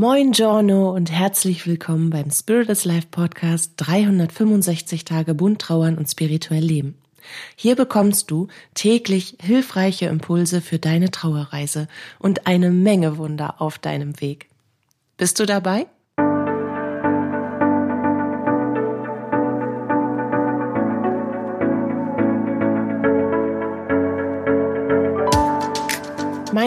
Moin 0.00 0.30
Giorno 0.30 0.94
und 0.94 1.10
herzlich 1.10 1.66
willkommen 1.66 2.08
beim 2.10 2.30
Spirit 2.30 2.68
is 2.68 2.84
Life 2.84 3.08
Podcast 3.10 3.72
365 3.78 5.04
Tage 5.04 5.34
bunt 5.34 5.60
trauern 5.60 5.98
und 5.98 6.08
spirituell 6.08 6.62
leben. 6.62 6.96
Hier 7.56 7.74
bekommst 7.74 8.30
du 8.30 8.46
täglich 8.74 9.38
hilfreiche 9.40 10.06
Impulse 10.06 10.60
für 10.60 10.78
deine 10.78 11.10
Trauerreise 11.10 11.88
und 12.20 12.46
eine 12.46 12.70
Menge 12.70 13.18
Wunder 13.18 13.60
auf 13.60 13.80
deinem 13.80 14.20
Weg. 14.20 14.48
Bist 15.16 15.40
du 15.40 15.46
dabei? 15.46 15.88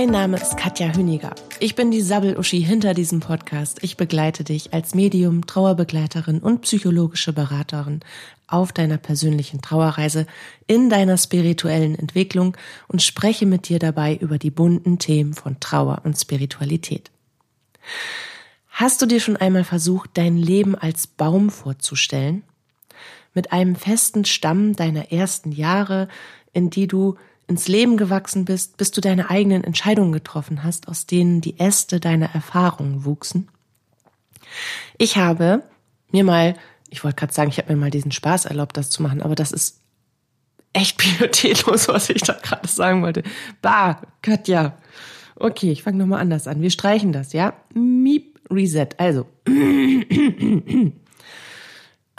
Mein 0.01 0.09
Name 0.09 0.37
ist 0.37 0.57
Katja 0.57 0.95
Hüniger. 0.95 1.35
Ich 1.59 1.75
bin 1.75 1.91
die 1.91 2.01
Sabbel-Uschi 2.01 2.59
hinter 2.59 2.95
diesem 2.95 3.19
Podcast. 3.19 3.83
Ich 3.83 3.97
begleite 3.97 4.43
dich 4.43 4.73
als 4.73 4.95
Medium, 4.95 5.45
Trauerbegleiterin 5.45 6.39
und 6.39 6.61
psychologische 6.61 7.33
Beraterin 7.33 7.99
auf 8.47 8.71
deiner 8.71 8.97
persönlichen 8.97 9.61
Trauerreise 9.61 10.25
in 10.65 10.89
deiner 10.89 11.17
spirituellen 11.19 11.93
Entwicklung 11.93 12.57
und 12.87 13.03
spreche 13.03 13.45
mit 13.45 13.69
dir 13.69 13.77
dabei 13.77 14.15
über 14.15 14.39
die 14.39 14.49
bunten 14.49 14.97
Themen 14.97 15.35
von 15.35 15.59
Trauer 15.59 16.01
und 16.03 16.17
Spiritualität. 16.17 17.11
Hast 18.69 19.03
du 19.03 19.05
dir 19.05 19.19
schon 19.19 19.37
einmal 19.37 19.65
versucht, 19.65 20.09
dein 20.15 20.35
Leben 20.35 20.73
als 20.73 21.05
Baum 21.05 21.51
vorzustellen? 21.51 22.41
Mit 23.35 23.53
einem 23.53 23.75
festen 23.75 24.25
Stamm 24.25 24.75
deiner 24.75 25.11
ersten 25.11 25.51
Jahre, 25.51 26.07
in 26.53 26.71
die 26.71 26.87
du 26.87 27.17
ins 27.51 27.67
Leben 27.67 27.97
gewachsen 27.97 28.45
bist, 28.45 28.77
bis 28.77 28.91
du 28.91 29.01
deine 29.01 29.29
eigenen 29.29 29.63
Entscheidungen 29.65 30.13
getroffen 30.13 30.63
hast, 30.63 30.87
aus 30.87 31.05
denen 31.05 31.41
die 31.41 31.59
Äste 31.59 31.99
deiner 31.99 32.33
Erfahrungen 32.33 33.03
wuchsen? 33.03 33.49
Ich 34.97 35.17
habe 35.17 35.63
mir 36.11 36.23
mal, 36.23 36.55
ich 36.89 37.03
wollte 37.03 37.17
gerade 37.17 37.33
sagen, 37.33 37.49
ich 37.49 37.57
habe 37.57 37.73
mir 37.73 37.79
mal 37.79 37.91
diesen 37.91 38.13
Spaß 38.13 38.45
erlaubt, 38.45 38.77
das 38.77 38.89
zu 38.89 39.03
machen, 39.03 39.21
aber 39.21 39.35
das 39.35 39.51
ist 39.51 39.81
echt 40.71 40.97
pietätlos, 41.19 41.89
was 41.89 42.09
ich 42.09 42.21
da 42.21 42.33
gerade 42.33 42.67
sagen 42.67 43.01
wollte. 43.01 43.23
Bah, 43.61 44.01
Katja. 44.21 44.77
Okay, 45.35 45.71
ich 45.71 45.83
fange 45.83 45.97
nochmal 45.97 46.21
anders 46.21 46.47
an. 46.47 46.61
Wir 46.61 46.71
streichen 46.71 47.11
das, 47.11 47.33
ja? 47.33 47.53
Miep, 47.73 48.39
Reset. 48.49 48.89
Also, 48.97 49.25
du 49.45 50.93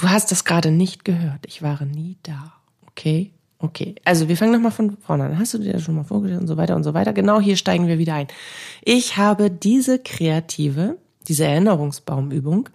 hast 0.03 0.30
das 0.30 0.44
gerade 0.44 0.70
nicht 0.70 1.05
gehört. 1.05 1.47
Ich 1.47 1.62
war 1.62 1.83
nie 1.84 2.19
da. 2.22 2.53
Okay? 2.86 3.33
Okay, 3.62 3.94
also 4.05 4.28
wir 4.28 4.36
fangen 4.36 4.50
nochmal 4.50 4.72
von 4.72 4.96
vorne 4.96 5.24
an. 5.24 5.38
Hast 5.38 5.55
du 5.55 5.58
dir 5.58 5.72
das 5.72 5.82
schon 5.82 5.94
mal 5.94 6.02
vorgestellt 6.02 6.41
und 6.41 6.48
so 6.48 6.56
weiter 6.56 6.74
und 6.74 6.82
so 6.82 6.94
weiter? 6.94 7.12
Genau 7.12 7.41
hier 7.41 7.56
steigen 7.56 7.86
wir 7.86 7.96
wieder 7.96 8.14
ein. 8.14 8.27
Ich 8.82 9.16
habe 9.16 9.52
diese 9.52 10.00
kreative, 10.00 10.98
diese 11.28 11.44
Erinnerungsbaumübung, 11.44 12.69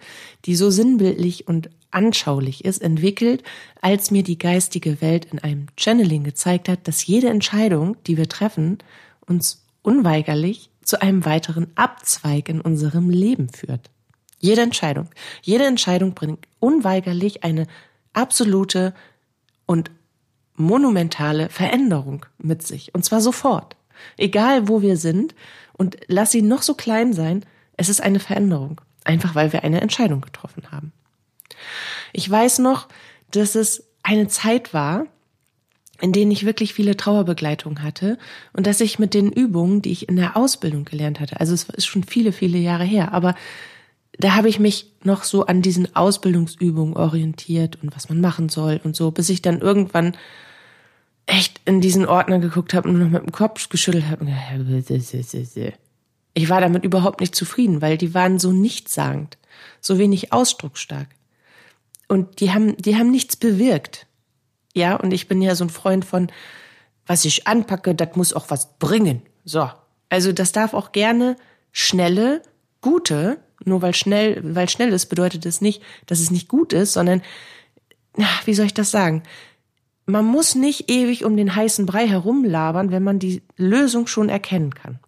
die 0.46 0.56
so 0.56 0.70
sinnbildlich 0.70 1.46
und 1.46 1.68
anschaulich 1.90 2.64
ist, 2.64 2.80
entwickelt, 2.80 3.42
als 3.82 4.10
mir 4.10 4.22
die 4.22 4.38
geistige 4.38 5.02
Welt 5.02 5.26
in 5.26 5.38
einem 5.40 5.66
Channeling 5.76 6.24
gezeigt 6.24 6.70
hat, 6.70 6.88
dass 6.88 7.06
jede 7.06 7.28
Entscheidung, 7.28 7.98
die 8.06 8.16
wir 8.16 8.30
treffen, 8.30 8.78
uns 9.26 9.66
unweigerlich 9.82 10.70
zu 10.82 11.02
einem 11.02 11.26
weiteren 11.26 11.66
Abzweig 11.74 12.48
in 12.48 12.62
unserem 12.62 13.10
Leben 13.10 13.50
führt. 13.50 13.90
Jede 14.38 14.62
Entscheidung. 14.62 15.08
Jede 15.42 15.66
Entscheidung 15.66 16.14
bringt 16.14 16.48
unweigerlich 16.60 17.44
eine 17.44 17.66
absolute 18.14 18.94
und 19.66 19.90
monumentale 20.58 21.48
Veränderung 21.48 22.26
mit 22.38 22.66
sich. 22.66 22.94
Und 22.94 23.04
zwar 23.04 23.20
sofort. 23.20 23.76
Egal 24.16 24.68
wo 24.68 24.82
wir 24.82 24.96
sind 24.96 25.34
und 25.72 25.96
lass 26.06 26.30
sie 26.30 26.42
noch 26.42 26.62
so 26.62 26.74
klein 26.74 27.12
sein, 27.12 27.44
es 27.76 27.88
ist 27.88 28.00
eine 28.00 28.20
Veränderung. 28.20 28.80
Einfach 29.04 29.34
weil 29.34 29.52
wir 29.52 29.64
eine 29.64 29.80
Entscheidung 29.80 30.20
getroffen 30.20 30.70
haben. 30.70 30.92
Ich 32.12 32.28
weiß 32.28 32.58
noch, 32.58 32.88
dass 33.30 33.54
es 33.54 33.84
eine 34.02 34.28
Zeit 34.28 34.74
war, 34.74 35.06
in 36.00 36.12
denen 36.12 36.30
ich 36.30 36.46
wirklich 36.46 36.74
viele 36.74 36.96
Trauerbegleitung 36.96 37.82
hatte 37.82 38.18
und 38.52 38.66
dass 38.66 38.80
ich 38.80 38.98
mit 38.98 39.14
den 39.14 39.32
Übungen, 39.32 39.82
die 39.82 39.90
ich 39.90 40.08
in 40.08 40.16
der 40.16 40.36
Ausbildung 40.36 40.84
gelernt 40.84 41.20
hatte, 41.20 41.40
also 41.40 41.54
es 41.54 41.64
ist 41.64 41.86
schon 41.86 42.04
viele, 42.04 42.32
viele 42.32 42.58
Jahre 42.58 42.84
her, 42.84 43.12
aber 43.12 43.34
da 44.18 44.34
habe 44.34 44.48
ich 44.48 44.58
mich 44.58 44.92
noch 45.02 45.24
so 45.24 45.46
an 45.46 45.62
diesen 45.62 45.94
Ausbildungsübungen 45.94 46.96
orientiert 46.96 47.78
und 47.82 47.94
was 47.94 48.08
man 48.08 48.20
machen 48.20 48.48
soll 48.48 48.80
und 48.82 48.96
so, 48.96 49.10
bis 49.10 49.28
ich 49.28 49.42
dann 49.42 49.60
irgendwann 49.60 50.16
echt 51.28 51.60
in 51.66 51.80
diesen 51.80 52.06
Ordner 52.06 52.38
geguckt 52.38 52.72
habe 52.74 52.88
und 52.88 52.98
noch 52.98 53.10
mit 53.10 53.22
dem 53.22 53.32
Kopf 53.32 53.68
geschüttelt 53.68 54.06
habe. 54.06 54.26
Ich 56.32 56.48
war 56.48 56.60
damit 56.60 56.84
überhaupt 56.84 57.20
nicht 57.20 57.34
zufrieden, 57.34 57.82
weil 57.82 57.98
die 57.98 58.14
waren 58.14 58.38
so 58.38 58.50
nichtssagend, 58.50 59.36
so 59.80 59.98
wenig 59.98 60.32
ausdrucksstark. 60.32 61.08
Und 62.08 62.40
die 62.40 62.52
haben, 62.52 62.76
die 62.78 62.96
haben 62.96 63.10
nichts 63.10 63.36
bewirkt. 63.36 64.06
Ja, 64.74 64.96
und 64.96 65.12
ich 65.12 65.28
bin 65.28 65.42
ja 65.42 65.54
so 65.54 65.64
ein 65.64 65.70
Freund 65.70 66.06
von, 66.06 66.32
was 67.06 67.26
ich 67.26 67.46
anpacke, 67.46 67.94
das 67.94 68.16
muss 68.16 68.32
auch 68.32 68.46
was 68.48 68.78
bringen. 68.78 69.22
So. 69.44 69.70
Also 70.08 70.32
das 70.32 70.52
darf 70.52 70.72
auch 70.72 70.92
gerne 70.92 71.36
schnelle, 71.72 72.42
gute, 72.80 73.38
nur 73.64 73.82
weil 73.82 73.94
schnell, 73.94 74.40
weil 74.42 74.70
schnell 74.70 74.92
ist, 74.94 75.06
bedeutet 75.06 75.44
es 75.44 75.56
das 75.56 75.60
nicht, 75.60 75.82
dass 76.06 76.20
es 76.20 76.30
nicht 76.30 76.48
gut 76.48 76.72
ist, 76.72 76.94
sondern, 76.94 77.22
wie 78.46 78.54
soll 78.54 78.66
ich 78.66 78.74
das 78.74 78.90
sagen? 78.90 79.22
Man 80.08 80.24
muss 80.24 80.54
nicht 80.54 80.90
ewig 80.90 81.24
um 81.24 81.36
den 81.36 81.54
heißen 81.54 81.86
Brei 81.86 82.08
herumlabern, 82.08 82.90
wenn 82.90 83.02
man 83.02 83.18
die 83.18 83.42
Lösung 83.56 84.06
schon 84.06 84.28
erkennen 84.28 84.74
kann. 84.74 84.98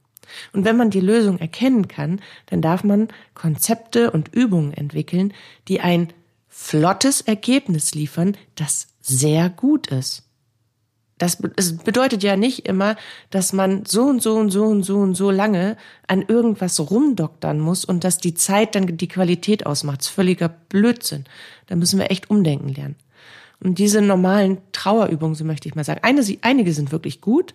Und 0.53 0.65
wenn 0.65 0.77
man 0.77 0.91
die 0.91 1.01
Lösung 1.01 1.39
erkennen 1.39 1.89
kann, 1.89 2.21
dann 2.47 2.63
darf 2.63 2.85
man 2.85 3.09
Konzepte 3.35 4.11
und 4.11 4.33
Übungen 4.35 4.73
entwickeln, 4.73 5.33
die 5.69 5.81
ein 5.81 6.13
flottes 6.49 7.23
Ergebnis 7.23 7.95
liefern, 7.95 8.37
das 8.55 8.89
sehr 9.01 9.49
gut 9.49 9.87
ist. 9.89 10.25
Das 11.19 11.37
bedeutet 11.37 12.23
ja 12.23 12.37
nicht 12.37 12.67
immer, 12.67 12.97
dass 13.29 13.53
man 13.53 13.85
so 13.85 14.05
und 14.05 14.23
so 14.23 14.37
und 14.37 14.51
so 14.51 14.65
und 14.65 14.83
so 14.85 14.97
und 14.97 15.15
so 15.15 15.31
lange 15.31 15.77
an 16.07 16.25
irgendwas 16.27 16.81
rumdoktern 16.81 17.59
muss 17.59 17.85
und 17.85 18.05
dass 18.05 18.19
die 18.19 18.33
Zeit 18.33 18.75
dann 18.75 18.97
die 18.97 19.09
Qualität 19.09 19.67
ausmacht. 19.67 20.01
Das 20.01 20.07
ist 20.07 20.15
völliger 20.15 20.49
Blödsinn. 20.49 21.25
Da 21.67 21.77
müssen 21.77 21.99
wir 21.99 22.11
echt 22.11 22.31
umdenken 22.31 22.71
lernen. 22.71 22.97
Und 23.63 23.79
diese 23.79 24.01
normalen 24.01 24.59
Trauerübungen, 24.73 25.35
so 25.35 25.45
möchte 25.45 25.69
ich 25.69 25.75
mal 25.75 25.85
sagen, 25.85 26.01
eine, 26.03 26.23
einige 26.43 26.73
sind 26.73 26.93
wirklich 26.93 27.21
gut, 27.21 27.55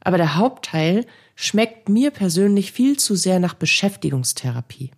aber 0.00 0.18
der 0.18 0.36
Hauptteil 0.36 1.06
schmeckt 1.34 1.88
mir 1.88 2.10
persönlich 2.10 2.72
viel 2.72 2.98
zu 2.98 3.14
sehr 3.14 3.40
nach 3.40 3.54
Beschäftigungstherapie. 3.54 4.90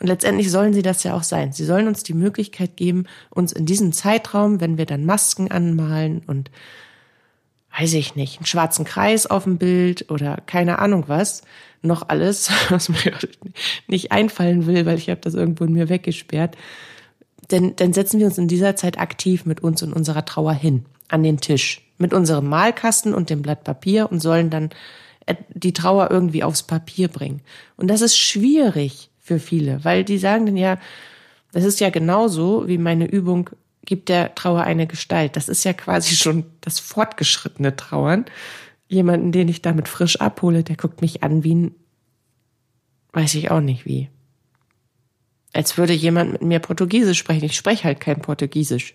Und 0.00 0.06
letztendlich 0.06 0.50
sollen 0.50 0.72
sie 0.72 0.82
das 0.82 1.04
ja 1.04 1.14
auch 1.14 1.22
sein. 1.22 1.52
Sie 1.52 1.64
sollen 1.64 1.86
uns 1.86 2.02
die 2.02 2.14
Möglichkeit 2.14 2.76
geben, 2.76 3.06
uns 3.30 3.52
in 3.52 3.66
diesem 3.66 3.92
Zeitraum, 3.92 4.60
wenn 4.60 4.78
wir 4.78 4.86
dann 4.86 5.06
Masken 5.06 5.50
anmalen 5.50 6.22
und 6.26 6.50
weiß 7.78 7.94
ich 7.94 8.16
nicht, 8.16 8.38
einen 8.38 8.46
schwarzen 8.46 8.84
Kreis 8.84 9.26
auf 9.26 9.44
dem 9.44 9.58
Bild 9.58 10.10
oder 10.10 10.38
keine 10.46 10.78
Ahnung 10.78 11.04
was, 11.06 11.42
noch 11.80 12.08
alles, 12.08 12.50
was 12.68 12.88
mir 12.88 13.12
nicht 13.86 14.12
einfallen 14.12 14.66
will, 14.66 14.86
weil 14.86 14.98
ich 14.98 15.08
habe 15.08 15.20
das 15.20 15.34
irgendwo 15.34 15.64
in 15.64 15.72
mir 15.72 15.88
weggesperrt, 15.88 16.56
denn 17.50 17.74
dann 17.76 17.92
setzen 17.92 18.20
wir 18.20 18.26
uns 18.26 18.38
in 18.38 18.48
dieser 18.48 18.76
Zeit 18.76 18.98
aktiv 18.98 19.44
mit 19.44 19.60
uns 19.60 19.82
und 19.82 19.92
unserer 19.92 20.24
Trauer 20.24 20.52
hin, 20.52 20.84
an 21.08 21.22
den 21.22 21.40
Tisch, 21.40 21.82
mit 21.98 22.12
unserem 22.12 22.48
Malkasten 22.48 23.14
und 23.14 23.30
dem 23.30 23.42
Blatt 23.42 23.64
Papier 23.64 24.10
und 24.10 24.20
sollen 24.20 24.50
dann 24.50 24.70
äh, 25.26 25.34
die 25.50 25.72
Trauer 25.72 26.10
irgendwie 26.10 26.44
aufs 26.44 26.62
Papier 26.62 27.08
bringen. 27.08 27.40
Und 27.76 27.88
das 27.88 28.00
ist 28.00 28.16
schwierig 28.16 29.10
für 29.20 29.38
viele, 29.38 29.84
weil 29.84 30.04
die 30.04 30.18
sagen 30.18 30.46
dann 30.46 30.56
ja, 30.56 30.78
das 31.52 31.64
ist 31.64 31.80
ja 31.80 31.90
genauso 31.90 32.66
wie 32.66 32.78
meine 32.78 33.06
Übung 33.06 33.50
gibt 33.84 34.08
der 34.08 34.34
Trauer 34.34 34.62
eine 34.62 34.86
Gestalt. 34.86 35.36
Das 35.36 35.48
ist 35.48 35.64
ja 35.64 35.72
quasi 35.72 36.14
schon 36.14 36.44
das 36.60 36.78
fortgeschrittene 36.78 37.76
Trauern. 37.76 38.24
Jemanden, 38.88 39.32
den 39.32 39.48
ich 39.48 39.62
damit 39.62 39.88
frisch 39.88 40.20
abhole, 40.20 40.62
der 40.62 40.76
guckt 40.76 41.02
mich 41.02 41.22
an 41.22 41.44
wie 41.44 41.54
ein, 41.54 41.74
weiß 43.12 43.34
ich 43.34 43.50
auch 43.50 43.60
nicht 43.60 43.84
wie 43.84 44.08
als 45.52 45.76
würde 45.76 45.92
jemand 45.92 46.32
mit 46.32 46.42
mir 46.42 46.58
Portugiesisch 46.58 47.18
sprechen. 47.18 47.44
Ich 47.44 47.56
spreche 47.56 47.84
halt 47.84 48.00
kein 48.00 48.20
Portugiesisch. 48.20 48.94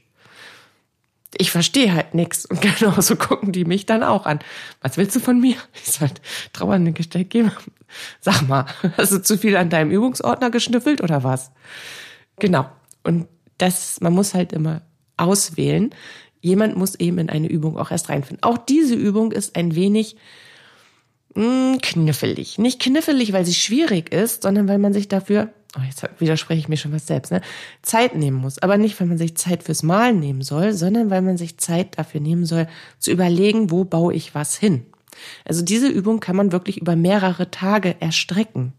Ich 1.37 1.51
verstehe 1.51 1.93
halt 1.93 2.13
nichts 2.13 2.45
und 2.45 2.61
genauso 2.79 3.15
gucken 3.15 3.51
die 3.51 3.65
mich 3.65 3.85
dann 3.85 4.03
auch 4.03 4.25
an. 4.25 4.39
Was 4.81 4.97
willst 4.97 5.15
du 5.15 5.19
von 5.19 5.39
mir? 5.39 5.55
Ich 5.85 5.99
halt 6.01 6.21
trauernde 6.53 6.93
Gestalt 6.93 7.29
geben. 7.29 7.51
Sag 8.19 8.47
mal, 8.47 8.65
hast 8.97 9.11
du 9.11 9.21
zu 9.21 9.37
viel 9.37 9.55
an 9.55 9.69
deinem 9.69 9.91
Übungsordner 9.91 10.49
geschnüffelt 10.49 11.01
oder 11.01 11.23
was? 11.23 11.51
Genau. 12.39 12.69
Und 13.03 13.27
das, 13.57 14.01
man 14.01 14.13
muss 14.13 14.33
halt 14.33 14.53
immer 14.53 14.81
auswählen. 15.15 15.91
Jemand 16.41 16.77
muss 16.77 16.95
eben 16.95 17.17
in 17.17 17.29
eine 17.29 17.47
Übung 17.47 17.77
auch 17.77 17.91
erst 17.91 18.09
reinfinden. 18.09 18.43
Auch 18.43 18.57
diese 18.57 18.95
Übung 18.95 19.31
ist 19.31 19.55
ein 19.55 19.75
wenig 19.75 20.15
mh, 21.33 21.43
hm, 21.43 21.81
knifflig. 21.81 22.57
Nicht 22.57 22.81
knifflig, 22.81 23.33
weil 23.33 23.45
sie 23.45 23.53
schwierig 23.53 24.11
ist, 24.11 24.43
sondern 24.43 24.67
weil 24.67 24.77
man 24.77 24.93
sich 24.93 25.07
dafür 25.07 25.51
oh, 25.77 25.83
jetzt 25.85 26.07
widerspreche 26.19 26.59
ich 26.59 26.67
mir 26.67 26.77
schon 26.77 26.93
was 26.93 27.07
selbst, 27.07 27.31
ne? 27.31 27.41
Zeit 27.81 28.15
nehmen 28.15 28.37
muss. 28.37 28.59
Aber 28.59 28.77
nicht, 28.77 28.99
weil 28.99 29.07
man 29.07 29.17
sich 29.17 29.35
Zeit 29.37 29.63
fürs 29.63 29.83
Malen 29.83 30.19
nehmen 30.19 30.41
soll, 30.41 30.73
sondern 30.73 31.09
weil 31.09 31.21
man 31.21 31.37
sich 31.37 31.57
Zeit 31.57 31.97
dafür 31.97 32.21
nehmen 32.21 32.45
soll, 32.45 32.67
zu 32.99 33.11
überlegen, 33.11 33.71
wo 33.71 33.83
baue 33.83 34.13
ich 34.13 34.35
was 34.35 34.55
hin. 34.55 34.85
Also 35.45 35.63
diese 35.63 35.87
Übung 35.87 36.19
kann 36.19 36.35
man 36.35 36.51
wirklich 36.51 36.77
über 36.79 36.95
mehrere 36.95 37.49
Tage 37.51 37.95
erstrecken. 37.99 38.73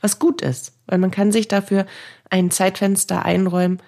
Was 0.00 0.18
gut 0.18 0.42
ist, 0.42 0.72
weil 0.86 0.98
man 0.98 1.10
kann 1.10 1.32
sich 1.32 1.48
dafür 1.48 1.86
ein 2.30 2.50
Zeitfenster 2.50 3.24
einräumen, 3.24 3.80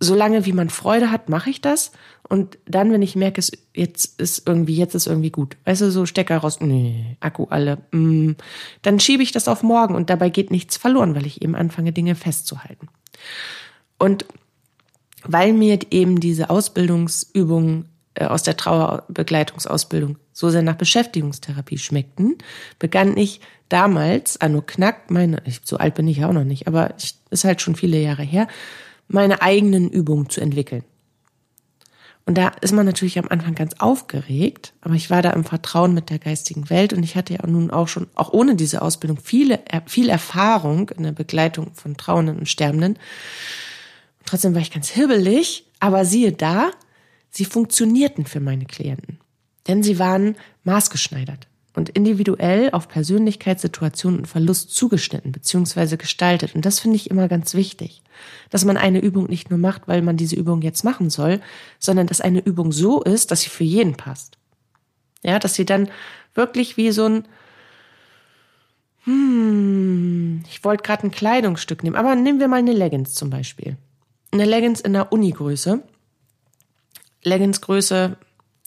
solange 0.00 0.46
wie 0.46 0.52
man 0.52 0.70
Freude 0.70 1.10
hat, 1.10 1.28
mache 1.28 1.50
ich 1.50 1.60
das. 1.60 1.92
Und 2.28 2.58
dann, 2.66 2.92
wenn 2.92 3.02
ich 3.02 3.16
merke, 3.16 3.40
es 3.40 3.50
jetzt 3.74 4.20
ist 4.20 4.46
irgendwie, 4.46 4.76
jetzt 4.76 4.94
ist 4.94 5.06
irgendwie 5.06 5.30
gut. 5.30 5.56
Weißt 5.64 5.80
du, 5.80 5.90
so 5.90 6.06
Stecker 6.06 6.38
raus, 6.38 6.60
nee, 6.60 7.16
Akku 7.20 7.46
alle, 7.48 7.78
mm, 7.90 8.32
dann 8.82 9.00
schiebe 9.00 9.22
ich 9.22 9.32
das 9.32 9.48
auf 9.48 9.62
morgen 9.62 9.94
und 9.94 10.10
dabei 10.10 10.28
geht 10.28 10.50
nichts 10.50 10.76
verloren, 10.76 11.14
weil 11.14 11.26
ich 11.26 11.42
eben 11.42 11.54
anfange, 11.54 11.92
Dinge 11.92 12.14
festzuhalten. 12.14 12.88
Und 13.98 14.26
weil 15.24 15.52
mir 15.52 15.78
eben 15.90 16.20
diese 16.20 16.50
Ausbildungsübungen 16.50 17.86
äh, 18.14 18.26
aus 18.26 18.42
der 18.42 18.56
Trauerbegleitungsausbildung 18.56 20.18
so 20.32 20.50
sehr 20.50 20.62
nach 20.62 20.76
Beschäftigungstherapie 20.76 21.78
schmeckten, 21.78 22.38
begann 22.78 23.16
ich 23.16 23.40
damals, 23.68 24.40
Anno 24.40 24.62
Knack, 24.64 25.10
meine, 25.10 25.42
so 25.64 25.76
alt 25.78 25.94
bin 25.94 26.06
ich 26.08 26.18
ja 26.18 26.28
auch 26.28 26.32
noch 26.32 26.44
nicht, 26.44 26.68
aber 26.68 26.94
ich, 26.98 27.14
ist 27.30 27.44
halt 27.44 27.60
schon 27.60 27.74
viele 27.74 28.00
Jahre 28.00 28.22
her, 28.22 28.46
meine 29.08 29.42
eigenen 29.42 29.90
Übungen 29.90 30.30
zu 30.30 30.40
entwickeln. 30.40 30.84
Und 32.26 32.36
da 32.36 32.48
ist 32.60 32.72
man 32.72 32.84
natürlich 32.84 33.18
am 33.18 33.28
Anfang 33.28 33.54
ganz 33.54 33.72
aufgeregt, 33.78 34.74
aber 34.82 34.94
ich 34.94 35.08
war 35.08 35.22
da 35.22 35.30
im 35.30 35.44
Vertrauen 35.44 35.94
mit 35.94 36.10
der 36.10 36.18
geistigen 36.18 36.68
Welt 36.68 36.92
und 36.92 37.02
ich 37.02 37.16
hatte 37.16 37.32
ja 37.32 37.46
nun 37.46 37.70
auch 37.70 37.88
schon, 37.88 38.06
auch 38.14 38.34
ohne 38.34 38.54
diese 38.54 38.82
Ausbildung, 38.82 39.18
viele, 39.22 39.60
viel 39.86 40.10
Erfahrung 40.10 40.90
in 40.90 41.04
der 41.04 41.12
Begleitung 41.12 41.72
von 41.72 41.96
Trauenden 41.96 42.38
und 42.38 42.48
Sterbenden. 42.48 42.98
trotzdem 44.26 44.54
war 44.54 44.60
ich 44.60 44.70
ganz 44.70 44.90
hibbelig, 44.90 45.64
aber 45.80 46.04
siehe 46.04 46.32
da, 46.32 46.70
sie 47.30 47.46
funktionierten 47.46 48.26
für 48.26 48.40
meine 48.40 48.66
Klienten. 48.66 49.18
Denn 49.66 49.82
sie 49.82 49.98
waren 49.98 50.36
maßgeschneidert 50.64 51.48
und 51.74 51.90
individuell 51.90 52.70
auf 52.70 52.88
Persönlichkeit, 52.88 53.60
Situation 53.60 54.18
und 54.18 54.26
Verlust 54.26 54.74
zugeschnitten 54.74 55.32
bzw. 55.32 55.96
gestaltet. 55.96 56.54
Und 56.54 56.64
das 56.64 56.80
finde 56.80 56.96
ich 56.96 57.10
immer 57.10 57.28
ganz 57.28 57.54
wichtig, 57.54 58.02
dass 58.50 58.64
man 58.64 58.76
eine 58.76 59.00
Übung 59.00 59.26
nicht 59.28 59.50
nur 59.50 59.58
macht, 59.58 59.86
weil 59.86 60.02
man 60.02 60.16
diese 60.16 60.36
Übung 60.36 60.62
jetzt 60.62 60.84
machen 60.84 61.10
soll, 61.10 61.40
sondern 61.78 62.06
dass 62.06 62.20
eine 62.20 62.40
Übung 62.40 62.72
so 62.72 63.02
ist, 63.02 63.30
dass 63.30 63.42
sie 63.42 63.50
für 63.50 63.64
jeden 63.64 63.96
passt. 63.96 64.38
Ja, 65.22 65.38
dass 65.38 65.54
sie 65.54 65.66
dann 65.66 65.88
wirklich 66.34 66.76
wie 66.76 66.90
so 66.90 67.06
ein 67.06 67.28
hm, 69.04 70.44
ich 70.48 70.64
wollte 70.64 70.82
gerade 70.82 71.06
ein 71.06 71.10
Kleidungsstück 71.10 71.82
nehmen, 71.82 71.96
aber 71.96 72.14
nehmen 72.14 72.40
wir 72.40 72.48
mal 72.48 72.56
eine 72.58 72.72
Leggings 72.72 73.14
zum 73.14 73.30
Beispiel. 73.30 73.76
Eine 74.32 74.44
Leggings 74.44 74.80
in 74.80 74.92
der 74.92 75.12
Uni-Größe. 75.12 75.82
Leggings-Größe 77.24 78.16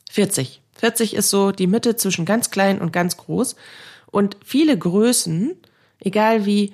40. 0.10 0.61
40 0.82 1.16
ist 1.16 1.30
so 1.30 1.52
die 1.52 1.68
Mitte 1.68 1.96
zwischen 1.96 2.26
ganz 2.26 2.50
klein 2.50 2.82
und 2.82 2.92
ganz 2.92 3.16
groß. 3.16 3.56
Und 4.08 4.36
viele 4.44 4.76
Größen, 4.76 5.56
egal 6.00 6.48
wie 6.48 6.74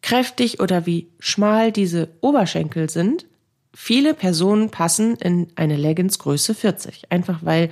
kräftig 0.00 0.60
oder 0.60 0.86
wie 0.86 1.08
schmal 1.18 1.72
diese 1.72 2.08
Oberschenkel 2.20 2.88
sind, 2.88 3.26
viele 3.74 4.14
Personen 4.14 4.70
passen 4.70 5.16
in 5.16 5.48
eine 5.56 5.76
Leggings 5.76 6.20
Größe 6.20 6.54
40. 6.54 7.10
Einfach 7.10 7.40
weil 7.42 7.70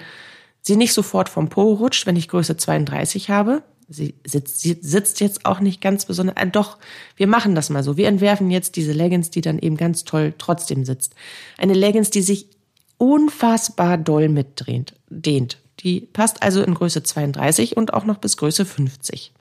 sie 0.61 0.75
nicht 0.75 0.93
sofort 0.93 1.29
vom 1.29 1.49
Po 1.49 1.73
rutscht, 1.75 2.05
wenn 2.05 2.17
ich 2.17 2.27
Größe 2.27 2.57
32 2.57 3.31
habe. 3.31 3.63
Sie 3.89 4.15
sitzt, 4.27 4.61
sie 4.61 4.77
sitzt 4.81 5.21
jetzt 5.21 5.47
auch 5.47 5.61
nicht 5.61 5.81
ganz 5.81 6.05
besonders. 6.05 6.35
Äh, 6.37 6.49
doch, 6.49 6.79
wir 7.15 7.29
machen 7.29 7.55
das 7.55 7.71
mal 7.71 7.85
so. 7.85 7.97
Wir 7.97 8.09
entwerfen 8.09 8.51
jetzt 8.51 8.75
diese 8.75 8.93
Leggings, 8.93 9.31
die 9.31 9.41
dann 9.41 9.61
eben 9.61 9.77
ganz 9.77 10.03
toll 10.03 10.35
trotzdem 10.37 10.85
sitzt. 10.85 11.15
Eine 11.59 11.75
Leggings, 11.75 12.11
die 12.11 12.23
sich 12.23 12.49
unfassbar 13.01 13.97
doll 13.97 14.29
mitdehnt. 14.29 14.95
Dehnt. 15.09 15.59
Die 15.81 16.03
passt 16.03 16.43
also 16.43 16.63
in 16.63 16.75
Größe 16.75 17.03
32 17.03 17.77
und 17.77 17.95
auch 17.95 18.05
noch 18.05 18.19
bis 18.19 18.37
Größe 18.37 18.67
50. 18.67 19.33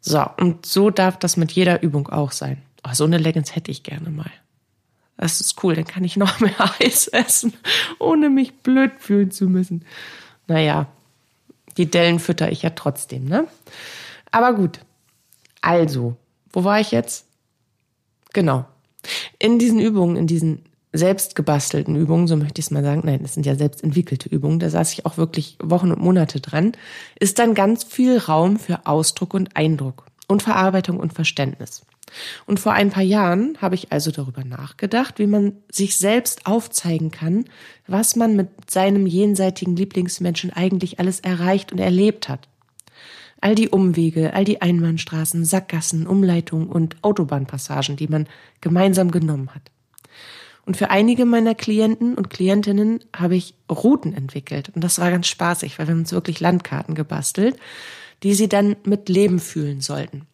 So, 0.00 0.24
und 0.38 0.64
so 0.64 0.90
darf 0.90 1.18
das 1.18 1.36
mit 1.36 1.50
jeder 1.50 1.82
Übung 1.82 2.08
auch 2.08 2.30
sein. 2.30 2.62
Oh, 2.86 2.94
so 2.94 3.04
eine 3.04 3.18
Leggings 3.18 3.56
hätte 3.56 3.72
ich 3.72 3.82
gerne 3.82 4.10
mal. 4.10 4.30
Das 5.16 5.40
ist 5.40 5.62
cool, 5.62 5.74
dann 5.74 5.84
kann 5.84 6.04
ich 6.04 6.16
noch 6.16 6.38
mehr 6.38 6.54
Eis 6.80 7.08
essen, 7.08 7.52
ohne 7.98 8.30
mich 8.30 8.54
blöd 8.60 8.92
fühlen 9.00 9.32
zu 9.32 9.46
müssen. 9.46 9.84
Naja, 10.46 10.86
die 11.76 11.90
Dellen 11.90 12.20
fütter 12.20 12.52
ich 12.52 12.62
ja 12.62 12.70
trotzdem, 12.70 13.24
ne? 13.24 13.48
Aber 14.30 14.54
gut. 14.54 14.78
Also, 15.60 16.16
wo 16.52 16.62
war 16.62 16.80
ich 16.80 16.92
jetzt? 16.92 17.26
Genau. 18.32 18.64
In 19.40 19.58
diesen 19.58 19.80
Übungen, 19.80 20.16
in 20.16 20.28
diesen 20.28 20.64
selbst 20.92 21.36
gebastelten 21.36 21.94
Übungen, 21.96 22.26
so 22.26 22.36
möchte 22.36 22.60
ich 22.60 22.66
es 22.66 22.70
mal 22.70 22.82
sagen, 22.82 23.02
nein, 23.04 23.20
das 23.22 23.34
sind 23.34 23.46
ja 23.46 23.54
selbst 23.54 23.84
entwickelte 23.84 24.28
Übungen, 24.28 24.58
da 24.58 24.70
saß 24.70 24.92
ich 24.92 25.06
auch 25.06 25.16
wirklich 25.16 25.56
Wochen 25.62 25.92
und 25.92 26.00
Monate 26.00 26.40
dran, 26.40 26.72
ist 27.18 27.38
dann 27.38 27.54
ganz 27.54 27.84
viel 27.84 28.18
Raum 28.18 28.58
für 28.58 28.86
Ausdruck 28.86 29.34
und 29.34 29.56
Eindruck 29.56 30.06
und 30.26 30.42
Verarbeitung 30.42 30.98
und 30.98 31.12
Verständnis. 31.12 31.82
Und 32.46 32.58
vor 32.58 32.72
ein 32.72 32.90
paar 32.90 33.04
Jahren 33.04 33.56
habe 33.60 33.76
ich 33.76 33.92
also 33.92 34.10
darüber 34.10 34.44
nachgedacht, 34.44 35.20
wie 35.20 35.28
man 35.28 35.52
sich 35.70 35.96
selbst 35.96 36.46
aufzeigen 36.46 37.12
kann, 37.12 37.44
was 37.86 38.16
man 38.16 38.34
mit 38.34 38.48
seinem 38.68 39.06
jenseitigen 39.06 39.76
Lieblingsmenschen 39.76 40.52
eigentlich 40.52 40.98
alles 40.98 41.20
erreicht 41.20 41.70
und 41.70 41.78
erlebt 41.78 42.28
hat. 42.28 42.48
All 43.40 43.54
die 43.54 43.68
Umwege, 43.68 44.34
all 44.34 44.44
die 44.44 44.60
Einbahnstraßen, 44.60 45.44
Sackgassen, 45.44 46.06
Umleitungen 46.06 46.68
und 46.68 46.96
Autobahnpassagen, 47.02 47.96
die 47.96 48.08
man 48.08 48.26
gemeinsam 48.60 49.10
genommen 49.12 49.50
hat. 49.54 49.62
Und 50.66 50.76
für 50.76 50.90
einige 50.90 51.24
meiner 51.24 51.54
Klienten 51.54 52.14
und 52.14 52.30
Klientinnen 52.30 53.00
habe 53.16 53.36
ich 53.36 53.54
Routen 53.70 54.14
entwickelt. 54.14 54.70
Und 54.74 54.84
das 54.84 54.98
war 54.98 55.10
ganz 55.10 55.26
spaßig, 55.26 55.78
weil 55.78 55.86
wir 55.86 55.92
haben 55.92 56.00
uns 56.00 56.12
wirklich 56.12 56.40
Landkarten 56.40 56.94
gebastelt, 56.94 57.56
die 58.22 58.34
sie 58.34 58.48
dann 58.48 58.76
mit 58.84 59.08
Leben 59.08 59.40
fühlen 59.40 59.80
sollten. 59.80 60.26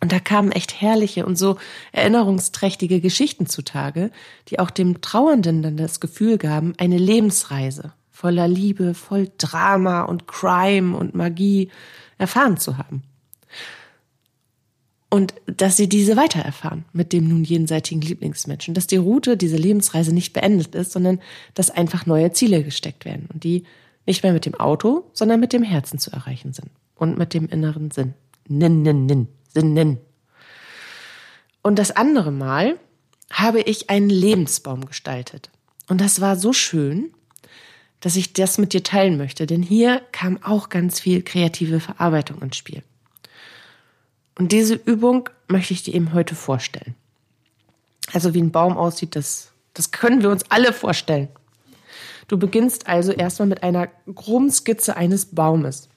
Und 0.00 0.12
da 0.12 0.20
kamen 0.20 0.52
echt 0.52 0.80
herrliche 0.80 1.26
und 1.26 1.36
so 1.36 1.56
erinnerungsträchtige 1.92 3.00
Geschichten 3.00 3.46
zutage, 3.46 4.10
die 4.48 4.58
auch 4.58 4.70
dem 4.70 5.00
Trauernden 5.00 5.62
dann 5.62 5.76
das 5.76 5.98
Gefühl 5.98 6.38
gaben, 6.38 6.74
eine 6.78 6.98
Lebensreise 6.98 7.92
voller 8.10 8.48
Liebe, 8.48 8.94
voll 8.94 9.30
Drama 9.38 10.02
und 10.02 10.26
Crime 10.26 10.96
und 10.96 11.14
Magie 11.14 11.70
erfahren 12.18 12.56
zu 12.56 12.76
haben 12.76 13.04
und 15.10 15.34
dass 15.46 15.76
sie 15.76 15.88
diese 15.88 16.16
weitererfahren 16.16 16.84
mit 16.92 17.12
dem 17.12 17.28
nun 17.28 17.44
jenseitigen 17.44 18.00
Lieblingsmenschen, 18.00 18.74
dass 18.74 18.86
die 18.86 18.96
Route, 18.96 19.36
diese 19.36 19.56
Lebensreise 19.56 20.12
nicht 20.12 20.34
beendet 20.34 20.74
ist, 20.74 20.92
sondern 20.92 21.20
dass 21.54 21.70
einfach 21.70 22.04
neue 22.04 22.32
Ziele 22.32 22.62
gesteckt 22.62 23.04
werden 23.04 23.28
und 23.32 23.42
die 23.44 23.64
nicht 24.06 24.22
mehr 24.22 24.32
mit 24.32 24.44
dem 24.44 24.54
Auto, 24.54 25.04
sondern 25.12 25.40
mit 25.40 25.52
dem 25.52 25.62
Herzen 25.62 25.98
zu 25.98 26.10
erreichen 26.10 26.52
sind 26.52 26.70
und 26.94 27.16
mit 27.16 27.32
dem 27.32 27.48
inneren 27.48 27.90
Sinn. 27.90 28.14
Nin, 28.48 28.82
nin, 28.82 29.06
nin, 29.06 29.28
Sinn, 29.52 29.72
nin. 29.72 29.98
Und 31.62 31.78
das 31.78 31.90
andere 31.90 32.32
Mal 32.32 32.78
habe 33.30 33.60
ich 33.60 33.90
einen 33.90 34.10
Lebensbaum 34.10 34.86
gestaltet. 34.86 35.50
Und 35.88 36.00
das 36.00 36.20
war 36.20 36.36
so 36.36 36.52
schön, 36.52 37.12
dass 38.00 38.16
ich 38.16 38.32
das 38.32 38.58
mit 38.58 38.72
dir 38.72 38.82
teilen 38.82 39.16
möchte, 39.16 39.46
denn 39.46 39.62
hier 39.62 40.00
kam 40.12 40.42
auch 40.42 40.68
ganz 40.68 41.00
viel 41.00 41.22
kreative 41.22 41.80
Verarbeitung 41.80 42.40
ins 42.42 42.56
Spiel. 42.56 42.82
Und 44.38 44.52
diese 44.52 44.74
Übung 44.74 45.28
möchte 45.48 45.74
ich 45.74 45.82
dir 45.82 45.94
eben 45.94 46.14
heute 46.14 46.36
vorstellen. 46.36 46.94
Also 48.12 48.34
wie 48.34 48.40
ein 48.40 48.52
Baum 48.52 48.76
aussieht, 48.76 49.16
das, 49.16 49.50
das 49.74 49.90
können 49.90 50.22
wir 50.22 50.30
uns 50.30 50.44
alle 50.48 50.72
vorstellen. 50.72 51.28
Du 52.28 52.38
beginnst 52.38 52.86
also 52.86 53.12
erstmal 53.12 53.48
mit 53.48 53.62
einer 53.62 53.88
groben 54.14 54.50
Skizze 54.50 54.96
eines 54.96 55.26
Baumes. 55.26 55.88